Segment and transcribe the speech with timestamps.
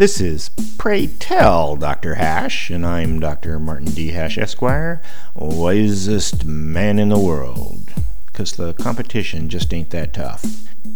[0.00, 2.14] This is Pray Tell Dr.
[2.14, 3.58] Hash, and I'm Dr.
[3.58, 4.12] Martin D.
[4.12, 5.02] Hash, Esquire,
[5.34, 7.92] wisest man in the world.
[8.24, 10.42] Because the competition just ain't that tough.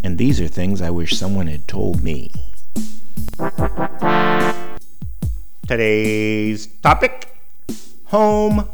[0.03, 2.33] And these are things I wish someone had told me.
[5.69, 7.29] Today's topic
[8.05, 8.67] home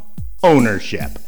[0.45, 1.19] ownership.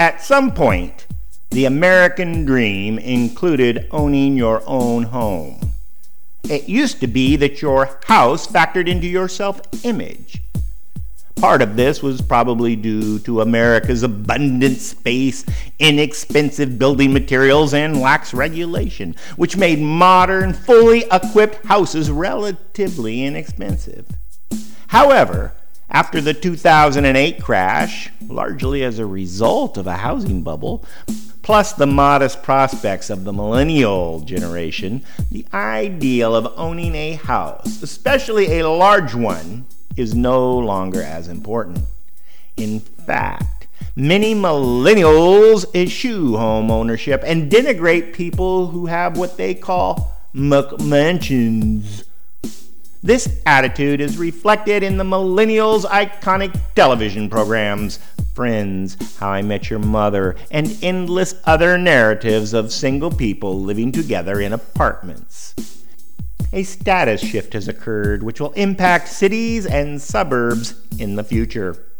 [0.00, 1.06] At some point,
[1.50, 5.73] the American dream included owning your own home.
[6.50, 10.42] It used to be that your house factored into your self image.
[11.36, 15.44] Part of this was probably due to America's abundant space,
[15.78, 24.06] inexpensive building materials, and lax regulation, which made modern, fully equipped houses relatively inexpensive.
[24.88, 25.52] However,
[25.90, 30.84] after the 2008 crash, largely as a result of a housing bubble,
[31.44, 38.58] plus the modest prospects of the millennial generation, the ideal of owning a house, especially
[38.58, 41.80] a large one, is no longer as important.
[42.56, 50.12] In fact, many millennials eschew home ownership and denigrate people who have what they call
[50.34, 52.04] McMansions
[53.04, 57.98] this attitude is reflected in the millennials' iconic television programs,
[58.32, 64.40] Friends, How I Met Your Mother, and endless other narratives of single people living together
[64.40, 65.54] in apartments.
[66.54, 71.93] A status shift has occurred which will impact cities and suburbs in the future.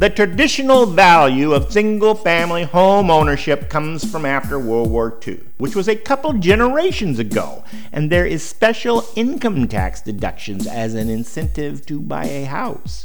[0.00, 5.76] The traditional value of single family home ownership comes from after World War II, which
[5.76, 11.84] was a couple generations ago, and there is special income tax deductions as an incentive
[11.84, 13.04] to buy a house.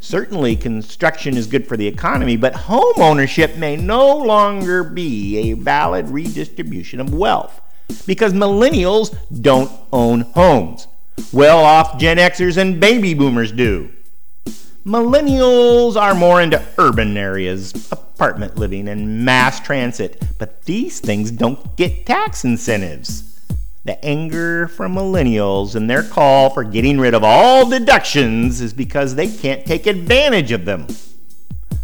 [0.00, 5.54] Certainly, construction is good for the economy, but home ownership may no longer be a
[5.54, 7.58] valid redistribution of wealth
[8.06, 10.88] because millennials don't own homes.
[11.32, 13.90] Well off Gen Xers and baby boomers do.
[14.86, 21.76] Millennials are more into urban areas, apartment living, and mass transit, but these things don't
[21.76, 23.38] get tax incentives.
[23.84, 29.14] The anger from millennials and their call for getting rid of all deductions is because
[29.14, 30.86] they can't take advantage of them.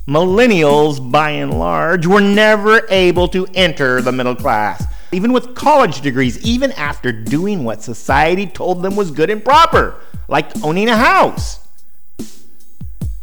[0.08, 6.00] Millennials, by and large, were never able to enter the middle class, even with college
[6.00, 10.96] degrees, even after doing what society told them was good and proper, like owning a
[10.96, 11.65] house.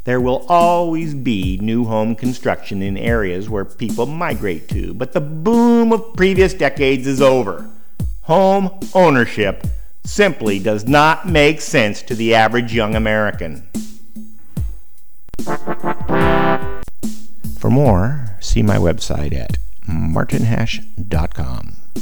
[0.06, 5.22] There will always be new home construction in areas where people migrate to, but the
[5.22, 7.70] boom of previous decades is over.
[8.24, 9.66] Home ownership
[10.06, 13.66] simply does not make sense to the average young American.
[17.58, 21.83] For more, see my website at martinhash.com.